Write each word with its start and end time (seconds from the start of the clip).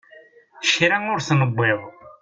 Kra 0.71 0.97
ur 1.13 1.19
t-newwiḍ. 1.21 1.81